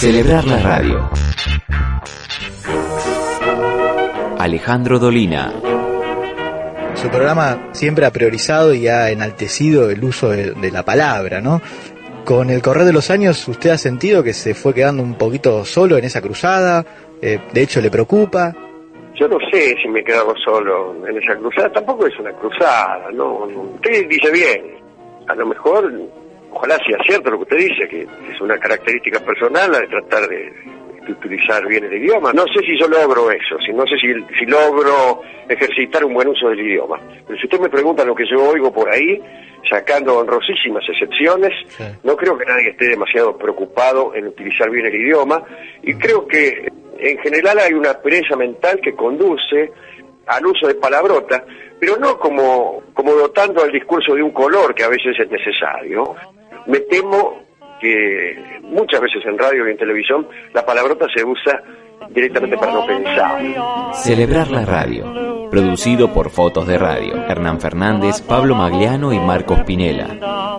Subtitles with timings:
[0.00, 1.10] Celebrar la radio.
[4.38, 5.52] Alejandro Dolina.
[6.94, 11.60] Su programa siempre ha priorizado y ha enaltecido el uso de, de la palabra, ¿no?
[12.24, 15.64] Con el correr de los años, ¿usted ha sentido que se fue quedando un poquito
[15.64, 16.86] solo en esa cruzada?
[17.20, 18.54] Eh, de hecho, ¿le preocupa?
[19.16, 23.10] Yo no sé si me he quedado solo en esa cruzada, tampoco es una cruzada,
[23.12, 23.48] ¿no?
[23.74, 24.78] Usted dice bien,
[25.26, 25.92] a lo mejor,
[26.50, 28.02] ojalá sea cierto lo que usted dice, que
[28.32, 30.52] es una característica personal la de tratar de,
[31.06, 32.32] de utilizar bien el idioma.
[32.32, 34.08] No sé si yo logro eso, si no sé si,
[34.38, 37.00] si logro ejercitar un buen uso del idioma.
[37.26, 39.20] Pero si usted me pregunta lo que yo oigo por ahí,
[39.68, 41.84] sacando honrosísimas excepciones, Sí.
[42.04, 45.42] no creo que nadie esté demasiado preocupado en utilizar bien el idioma
[45.82, 49.70] y creo que en general hay una pereza mental que conduce
[50.26, 51.42] al uso de palabrotas,
[51.80, 56.14] pero no como, como dotando al discurso de un color que a veces es necesario.
[56.68, 57.42] Me temo
[57.80, 61.62] que muchas veces en radio y en televisión la palabrota se usa
[62.10, 63.94] directamente para no pensar.
[63.94, 65.48] Celebrar la radio.
[65.50, 67.16] Producido por Fotos de Radio.
[67.28, 70.58] Hernán Fernández, Pablo Magliano y Marcos Pinela.